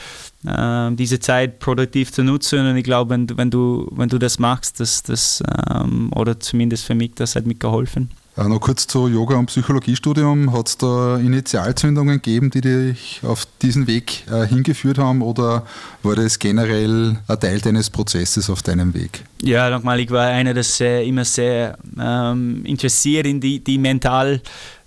[0.47, 4.39] äh, diese Zeit produktiv zu nutzen und ich glaube, wenn, wenn, du, wenn du das
[4.39, 8.09] machst, das, das ähm, oder zumindest für mich, das hat mir geholfen.
[8.37, 10.53] Äh, noch kurz zu Yoga- und Psychologiestudium.
[10.53, 15.65] Hat es da Initialzündungen gegeben, die dich auf diesen Weg äh, hingeführt haben oder
[16.03, 19.25] war das generell ein Teil deines Prozesses auf deinem Weg?
[19.43, 24.43] Ja, nochmal, ich war einer, der immer sehr ähm, interessiert in die, die mental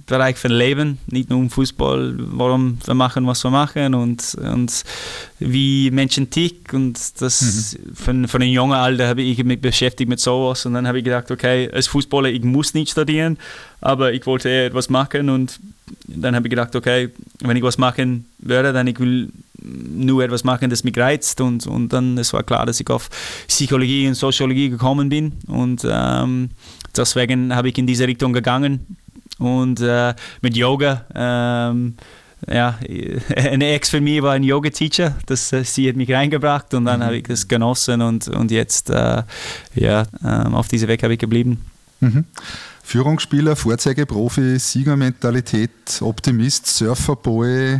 [0.10, 4.84] Bereich von Leben, nicht nur um Fußball, warum wir machen, was wir machen und, und
[5.38, 6.88] wie Menschen ticken.
[6.88, 7.96] Und das mhm.
[7.96, 11.04] von, von einem jungen Alter habe ich mich beschäftigt mit sowas und dann habe ich
[11.04, 13.38] gedacht, okay, als Fußballer, ich muss nicht studieren,
[13.82, 15.60] aber ich wollte etwas machen und
[16.08, 17.10] dann habe ich gedacht, okay,
[17.42, 19.30] wenn ich was machen würde, dann ich will
[19.62, 23.10] nur etwas machen, das mich reizt und, und dann es war klar, dass ich auf
[23.48, 26.50] Psychologie und Soziologie gekommen bin und ähm,
[26.98, 28.98] deswegen habe ich in diese Richtung gegangen
[29.40, 31.06] und äh, mit Yoga.
[31.16, 31.96] Ähm,
[32.48, 32.80] ja,
[33.36, 37.00] eine Ex von mir war ein Yoga-Teacher, das, äh, sie hat mich reingebracht und dann
[37.00, 37.04] mhm.
[37.04, 39.24] habe ich das genossen und, und jetzt äh,
[39.76, 41.66] ja, ähm, auf diesem Weg habe ich geblieben.
[42.00, 42.26] Mhm.
[42.90, 45.70] Führungsspieler, Vorzeigeprofi, Siegermentalität,
[46.02, 47.80] Optimist, Surferboy,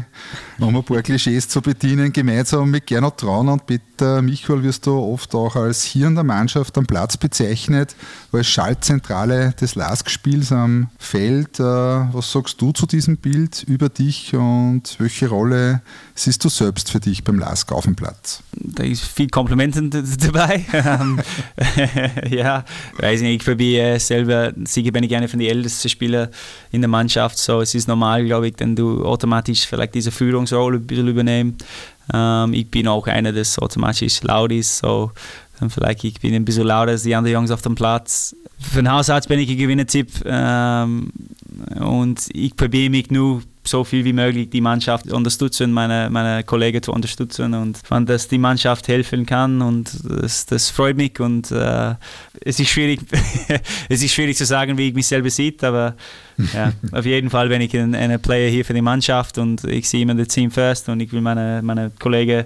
[0.60, 4.96] um ein paar Klischees zu bedienen, gemeinsam mit Gernot Traun und Peter Michael wirst du
[4.96, 7.96] oft auch als Hirn der Mannschaft am Platz bezeichnet,
[8.32, 11.60] als Schaltzentrale des Lask-Spiels am Feld.
[11.60, 15.82] Äh, was sagst du zu diesem Bild über dich und welche Rolle
[16.14, 18.44] siehst du selbst für dich beim Lask auf dem Platz?
[18.52, 20.66] Da ist viel Komplimenten dabei.
[20.90, 21.20] Ähm,
[22.30, 22.64] ja,
[22.98, 26.30] weiß nicht, ich probiere selber, sicher bin ich einer von den ältesten Spielern
[26.72, 30.78] in der Mannschaft, so es ist normal, glaube ich, wenn du automatisch vielleicht diese Führungsrolle
[30.78, 31.66] übernimmst.
[32.14, 35.12] Ähm, ich bin auch einer, der automatisch laut ist, so
[35.70, 38.36] vielleicht ich bin ein bisschen lauter als die anderen Jungs auf dem Platz.
[38.60, 41.12] Von Haus aus bin ich ein Gewinnertipp ähm,
[41.80, 46.44] und ich probiere mich nur so viel wie möglich die Mannschaft zu unterstützen, meine, meine
[46.44, 51.20] Kollegen zu unterstützen und wenn das die Mannschaft helfen kann und das, das freut mich
[51.20, 51.96] und äh,
[52.42, 53.02] es ist schwierig,
[53.90, 55.96] es ist schwierig zu sagen, wie ich mich selber sehe, aber
[56.54, 59.88] ja, auf jeden Fall bin ich ein, ein Player hier für die Mannschaft und ich
[59.88, 62.46] sehe immer das Team first und ich will meine, meine Kollegen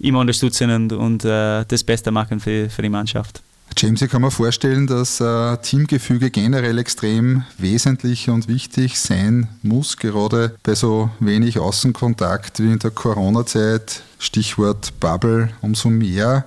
[0.00, 3.42] immer unterstützen und, und uh, das Beste machen für, für die Mannschaft.
[3.76, 9.96] James, ich kann mir vorstellen, dass äh, Teamgefüge generell extrem wesentlich und wichtig sein muss,
[9.96, 14.02] gerade bei so wenig Außenkontakt wie in der Corona-Zeit.
[14.18, 16.44] Stichwort Bubble, umso mehr.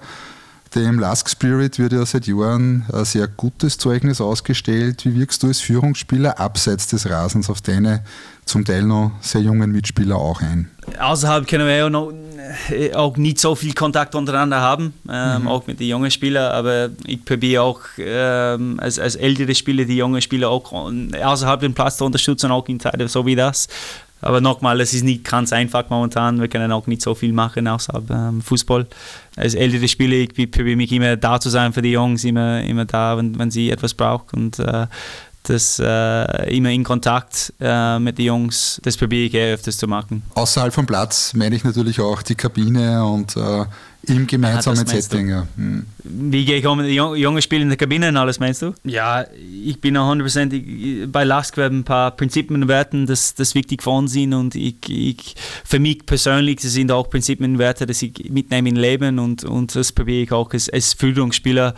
[0.74, 5.06] Dem Lask Spirit wird ja seit Jahren ein sehr gutes Zeugnis ausgestellt.
[5.06, 8.04] Wie wirkst du als Führungsspieler abseits des Rasens auf deine
[8.46, 10.70] zum Teil noch sehr jungen Mitspieler auch ein?
[11.00, 12.12] Außerhalb können wir ja noch,
[12.94, 15.48] auch nicht so viel Kontakt untereinander haben, ähm, mhm.
[15.48, 19.98] auch mit den jungen Spielern, aber ich probiere auch ähm, als, als ältere Spieler die
[19.98, 23.68] jungen Spieler auch außerhalb dem Platz zu unterstützen, auch in Zeiten so wie das.
[24.20, 26.42] Aber nochmal, es ist nicht ganz einfach momentan.
[26.42, 28.88] Wir können auch nicht so viel machen außerhalb ähm, Fußball.
[29.36, 32.86] Als ältere Spieler, ich probiere mich immer da zu sein für die Jungs, immer, immer
[32.86, 34.46] da, wenn, wenn sie etwas brauchen.
[34.46, 34.88] Und äh,
[35.50, 39.88] das äh, immer in Kontakt äh, mit den Jungs, das probiere ich eh öfters zu
[39.88, 40.24] machen.
[40.34, 43.66] Außerhalb vom Platz meine ich natürlich auch die Kabine und äh,
[44.08, 45.30] im gemeinsamen ah, Setting.
[45.30, 45.48] Ja.
[45.56, 45.86] Hm.
[46.04, 48.74] Wie gehe ich um mit den jungen Spielen in der Kabine und alles, meinst du?
[48.84, 49.26] Ja,
[49.64, 53.84] ich bin auch 100% bei Lask werden ein paar Prinzipien und Werten, das, das wichtig
[53.84, 57.86] für uns sind und ich, ich, für mich persönlich das sind auch Prinzipien und Werte,
[57.86, 61.76] die ich mitnehme im Leben und, und das probiere ich auch als, als Führungsspieler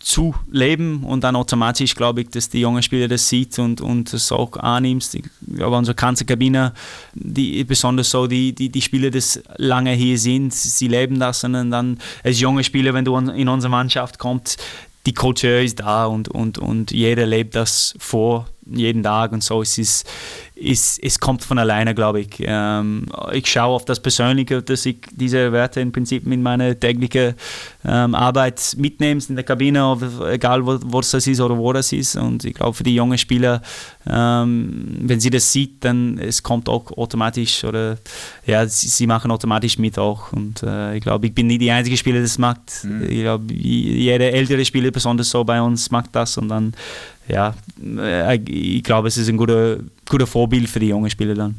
[0.00, 4.12] zu leben und dann automatisch glaube ich, dass die jungen Spieler das sieht und, und
[4.12, 5.14] das auch annimmst.
[5.16, 6.72] Ich glaube, unsere ganze Kabine,
[7.14, 9.22] die, besonders so die, die, die Spieler, die
[9.56, 13.70] lange hier sind, sie leben das und dann als junge Spieler, wenn du in unsere
[13.70, 14.62] Mannschaft kommst,
[15.06, 19.62] die Kultur ist da und, und, und jeder lebt das vor jeden Tag und so.
[19.62, 20.08] Es, ist,
[20.54, 22.28] es, es kommt von alleine, glaube ich.
[22.40, 27.34] Ähm, ich schaue auf das Persönliche, dass ich diese Werte im Prinzip in meine tägliche
[27.84, 29.96] ähm, Arbeit mitnehme, in der Kabine,
[30.30, 32.16] egal wo, wo das ist oder wo das ist.
[32.16, 33.62] Und ich glaube, für die jungen Spieler,
[34.08, 37.98] ähm, wenn sie das sieht, dann es kommt auch automatisch oder
[38.46, 40.32] ja, sie, sie machen automatisch mit auch.
[40.32, 42.84] Und äh, ich glaube, ich bin nicht die einzige Spieler, das macht.
[42.84, 43.04] Mhm.
[43.08, 46.74] Ich glaube, jeder ältere Spieler, besonders so bei uns, macht das und dann
[47.28, 47.54] ja,
[48.46, 51.56] ich glaube, es ist ein guter, guter Vorbild für die jungen Spieler dann.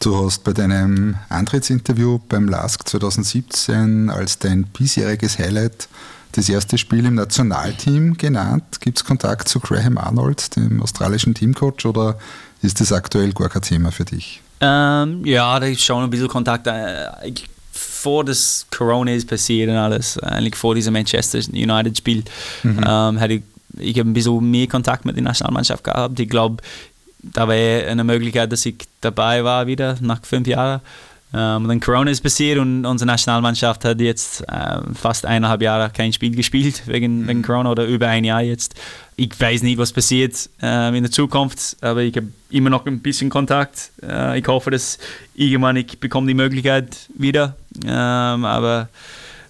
[0.00, 5.88] Du hast bei deinem Antrittsinterview beim LASK 2017 als dein bisheriges Highlight
[6.32, 8.80] das erste Spiel im Nationalteam genannt.
[8.80, 12.18] Gibt es Kontakt zu Graham Arnold, dem australischen Teamcoach, oder
[12.62, 14.40] ist das aktuell gar kein Thema für dich?
[14.60, 16.66] Ähm, ja, da ist schon ein bisschen Kontakt.
[16.66, 17.32] Äh,
[17.72, 22.24] vor das Corona ist passiert und alles, eigentlich vor diesem Manchester United-Spiel,
[22.62, 22.80] mhm.
[22.86, 23.42] ähm, hatte ich
[23.78, 26.18] ich habe ein bisschen mehr Kontakt mit der Nationalmannschaft gehabt.
[26.18, 26.62] Ich glaube,
[27.22, 30.80] da wäre eine Möglichkeit, dass ich dabei war wieder nach fünf Jahren.
[31.32, 36.12] Ähm, dann Corona ist passiert und unsere Nationalmannschaft hat jetzt äh, fast eineinhalb Jahre kein
[36.12, 37.28] Spiel gespielt wegen, mhm.
[37.28, 38.74] wegen Corona oder über ein Jahr jetzt.
[39.14, 42.98] Ich weiß nicht, was passiert äh, in der Zukunft, aber ich habe immer noch ein
[42.98, 43.92] bisschen Kontakt.
[44.02, 44.98] Äh, ich hoffe, dass
[45.34, 47.54] irgendwann ich bekomme die Möglichkeit wieder.
[47.84, 48.88] Ähm, aber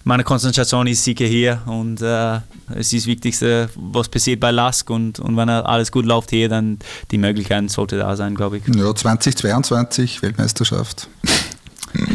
[0.03, 2.35] meine Konzentration ist sicher hier und äh,
[2.75, 6.49] es ist das Wichtigste, was passiert bei Lask und, und wenn alles gut läuft hier,
[6.49, 6.79] dann
[7.11, 8.63] die Möglichkeit sollte da sein, glaube ich.
[8.75, 11.07] Ja, 2022 Weltmeisterschaft.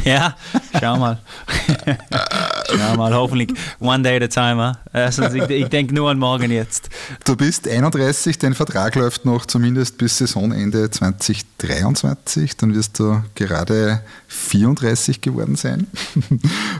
[0.05, 0.37] ja,
[0.81, 1.21] schau mal.
[2.69, 4.77] schau mal, hoffentlich one day at a time.
[4.93, 6.89] Also ich, ich denke nur an morgen jetzt.
[7.25, 12.57] Du bist 31, dein Vertrag läuft noch zumindest bis Saisonende 2023.
[12.57, 15.87] Dann wirst du gerade 34 geworden sein.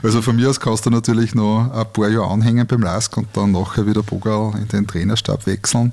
[0.03, 3.27] Also von mir aus kannst du natürlich noch ein paar Jahre anhängen beim LASK und
[3.33, 5.91] dann nachher wieder Bogal in den Trainerstab wechseln.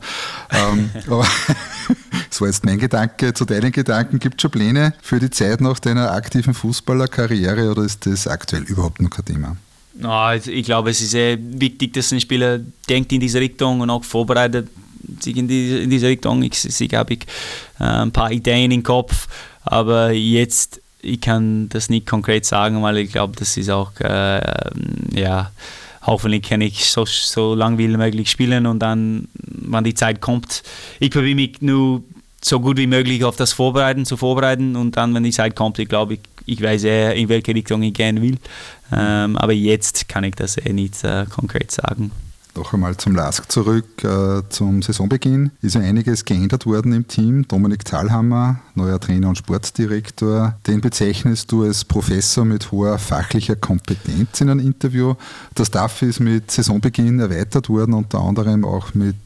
[0.50, 1.26] Ähm, aber
[2.30, 3.32] das war jetzt mein Gedanke.
[3.34, 7.82] Zu deinen Gedanken gibt es schon Pläne für die Zeit nach deiner aktiven Fußballerkarriere oder
[7.82, 9.56] ist das aktuell überhaupt noch kein Thema?
[10.02, 13.90] Also ich glaube, es ist sehr wichtig, dass ein Spieler denkt in diese Richtung und
[13.90, 14.68] auch vorbereitet
[15.20, 16.42] sich in, die, in diese Richtung.
[16.42, 17.22] Ich, ich habe ich,
[17.78, 19.28] äh, ein paar Ideen im Kopf,
[19.62, 24.40] aber jetzt ich kann das nicht konkret sagen, weil ich glaube, das ist auch äh,
[25.14, 25.50] ja
[26.06, 30.62] hoffentlich kann ich so, so lang wie möglich spielen und dann, wenn die Zeit kommt,
[31.00, 32.02] ich probiere mich nur
[32.42, 35.78] so gut wie möglich auf das vorbereiten, zu vorbereiten und dann, wenn die Zeit kommt,
[35.78, 38.38] ich glaube, ich, ich weiß eher, in welche Richtung ich gehen will.
[38.92, 42.10] Ähm, aber jetzt kann ich das eh nicht äh, konkret sagen.
[42.56, 44.04] Noch einmal zum LASK zurück.
[44.04, 47.48] Äh, zum Saisonbeginn ist ja einiges geändert worden im Team.
[47.48, 54.40] Dominik Thalhammer, neuer Trainer und Sportdirektor, den bezeichnest du als Professor mit hoher fachlicher Kompetenz
[54.40, 55.14] in einem Interview.
[55.56, 59.16] Das Staff ist mit Saisonbeginn erweitert worden, unter anderem auch mit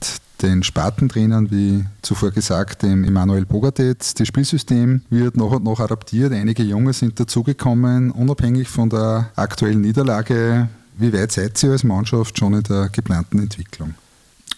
[0.43, 4.15] den Spartentrainern, wie zuvor gesagt, dem Emanuel Bogatetz.
[4.15, 6.33] Das Spielsystem wird noch und noch adaptiert.
[6.33, 8.11] Einige Junge sind dazugekommen.
[8.11, 13.39] Unabhängig von der aktuellen Niederlage, wie weit seid ihr als Mannschaft schon in der geplanten
[13.39, 13.95] Entwicklung?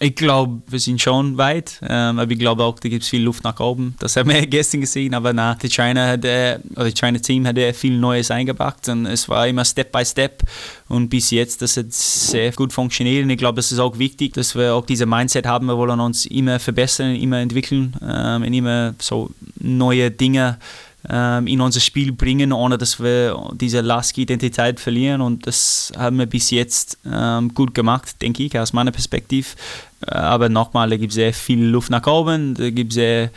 [0.03, 3.21] Ich glaube, wir sind schon weit, ähm, aber ich glaube auch, da gibt es viel
[3.21, 3.93] Luft nach oben.
[3.99, 7.45] Das haben wir gestern gesehen, aber na, die China hat, äh, oder die China Team
[7.45, 10.41] hat viel Neues eingepackt und es war immer Step by Step
[10.87, 14.33] und bis jetzt, das hat sehr gut funktioniert und ich glaube, das ist auch wichtig,
[14.33, 18.53] dass wir auch diese Mindset haben, wir wollen uns immer verbessern, immer entwickeln ähm, und
[18.55, 20.57] immer so neue Dinge
[21.09, 25.21] ähm, in unser Spiel bringen, ohne dass wir diese Lask-Identität verlieren.
[25.21, 29.47] Und das haben wir bis jetzt ähm, gut gemacht, denke ich, aus meiner Perspektive.
[30.05, 33.31] Äh, aber nochmal, da gibt es sehr viel Luft nach oben, da gibt es sehr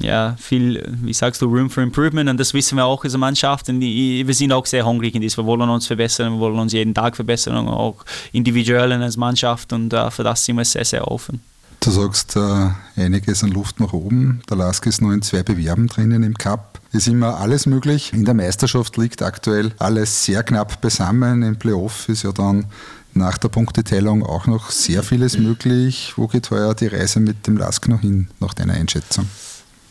[0.00, 3.68] ja, viel, wie sagst du, Room for Improvement und das wissen wir auch als Mannschaft
[3.68, 5.36] und wir sind auch sehr hungrig in das.
[5.36, 9.92] Wir wollen uns verbessern, wir wollen uns jeden Tag verbessern, auch individuell als Mannschaft und
[9.94, 11.40] uh, für das sind wir sehr, sehr offen.
[11.80, 14.42] Du sagst äh, einiges an Luft nach oben.
[14.50, 16.75] Der Lask ist nur in zwei Bewerben drinnen im Cup.
[16.96, 18.14] Ist immer alles möglich.
[18.14, 21.42] In der Meisterschaft liegt aktuell alles sehr knapp beisammen.
[21.42, 22.64] Im Playoff ist ja dann
[23.12, 26.14] nach der Punkteteilung auch noch sehr vieles möglich.
[26.16, 29.28] Wo geht heuer die Reise mit dem Lask noch hin, nach deiner Einschätzung?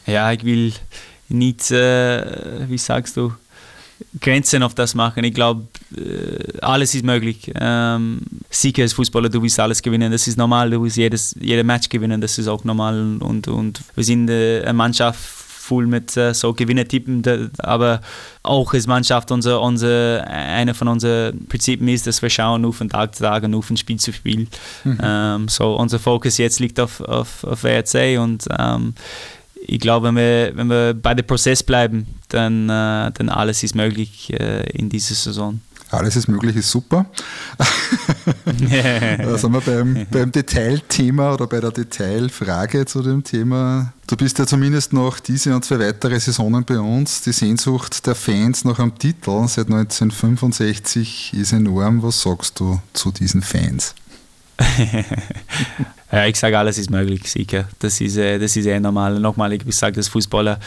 [0.07, 0.73] Ja, ich will
[1.29, 3.31] nicht, äh, wie sagst du,
[4.19, 5.23] Grenzen auf das machen.
[5.25, 7.51] Ich glaube, äh, alles ist möglich.
[7.53, 10.71] Ähm, sicher als Fußballer, du willst alles gewinnen, das ist normal.
[10.71, 13.17] Du willst jedes, jedes Match gewinnen, das ist auch normal.
[13.19, 17.23] Und, und wir sind äh, eine Mannschaft voll mit äh, so Gewinnertypen,
[17.57, 18.01] aber
[18.43, 22.89] auch als Mannschaft unser, unser, einer von unseren Prinzipien ist, dass wir schauen auf den
[22.89, 24.47] Tag zu Tag und auf ein Spiel zu Spiel.
[24.83, 24.99] Mhm.
[25.01, 28.93] Ähm, so unser Fokus jetzt liegt auf, auf, auf WRC und ähm,
[29.67, 33.73] ich glaube, wenn wir, wenn wir bei dem Prozess bleiben, dann, äh, dann alles ist
[33.75, 35.59] möglich äh, in dieser Saison.
[35.91, 37.05] Alles ist möglich, ist super.
[37.57, 43.93] da sind wir beim, beim Detailthema oder bei der Detailfrage zu dem Thema.
[44.07, 47.21] Du bist ja zumindest noch diese und zwei weitere Saisonen bei uns.
[47.21, 52.01] Die Sehnsucht der Fans nach einem Titel seit 1965 ist enorm.
[52.03, 53.93] Was sagst du zu diesen Fans?
[56.11, 57.67] ja, ich sage, alles ist möglich, sicher.
[57.79, 59.19] Das ist, äh, das ist eh normal.
[59.19, 60.59] Nochmal, ich sage, dass Fußballer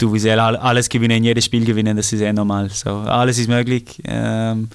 [0.00, 2.70] du willst alles gewinnen, jedes Spiel gewinnen, das ist eh normal.
[2.70, 4.00] So, alles ist möglich.
[4.04, 4.68] Ähm,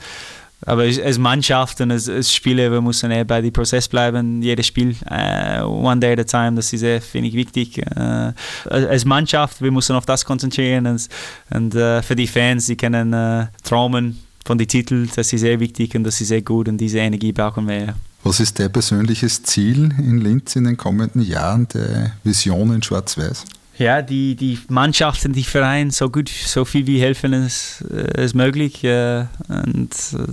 [0.65, 4.65] aber als Mannschaft und als, als Spieler, wir müssen eh bei dem Prozess bleiben, jedes
[4.65, 7.81] Spiel, uh, one day at a time, das ist eh, finde ich, wichtig.
[7.95, 8.31] Uh,
[8.69, 11.07] als Mannschaft, wir müssen auf das konzentrieren und,
[11.51, 15.59] und uh, für die Fans, die können uh, träumen von den Titeln, das ist sehr
[15.59, 17.95] wichtig und das ist sehr gut und diese Energie brauchen wir.
[18.23, 23.45] Was ist dein persönliches Ziel in Linz in den kommenden Jahren, der Vision in Schwarz-Weiß?
[23.77, 27.83] Ja, die, die Mannschaften, die Vereine so gut, so viel wie helfen als,
[28.15, 28.83] als möglich.
[28.83, 29.91] Äh, und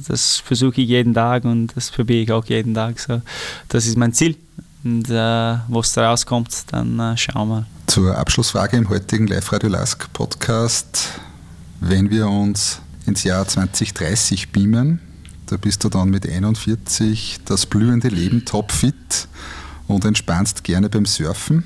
[0.09, 3.01] das versuche ich jeden Tag und das probiere ich auch jeden Tag.
[3.01, 3.20] So,
[3.68, 4.36] das ist mein Ziel.
[4.84, 5.14] Und äh,
[5.68, 7.66] was da rauskommt, dann äh, schauen wir.
[7.86, 11.09] Zur Abschlussfrage im heutigen Live-Radio Lask Podcast.
[11.80, 15.01] Wenn wir uns ins Jahr 2030 beamen,
[15.47, 19.28] da bist du dann mit 41 das blühende Leben topfit
[19.88, 21.64] und entspannst gerne beim Surfen.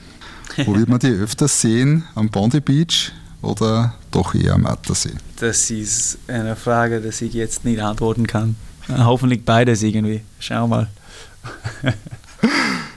[0.64, 2.04] Wo wird man die öfters sehen?
[2.14, 5.12] Am Bondi Beach oder doch eher am Attersee?
[5.38, 8.56] Das ist eine Frage, die ich jetzt nicht antworten kann.
[8.88, 10.22] Hoffentlich beides irgendwie.
[10.38, 10.88] Schau mal.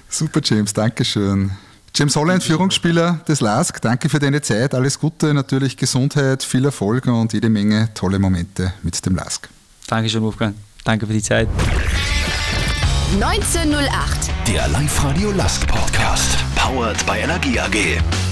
[0.09, 1.51] Super, James, danke schön.
[1.95, 4.73] James Holland, Führungsspieler des LASK, danke für deine Zeit.
[4.73, 9.49] Alles Gute, natürlich Gesundheit, viel Erfolg und jede Menge tolle Momente mit dem LASK.
[9.87, 10.55] Dankeschön, Wolfgang.
[10.83, 11.47] Danke für die Zeit.
[13.15, 14.29] 1908.
[14.47, 16.48] Der Live-Radio Lask Podcast.
[16.59, 18.28] Powered by Energie AG.